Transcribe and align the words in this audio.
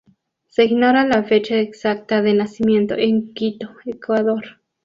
Se 0.47 0.63
ignora 0.65 1.05
la 1.05 1.21
fecha 1.23 1.57
exacta 1.57 2.23
de 2.23 2.33
nacimiento 2.33 2.95
en 2.97 3.35
Quito, 3.35 3.75
Ecuador. 3.85 4.59